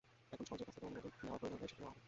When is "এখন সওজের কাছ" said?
0.33-0.71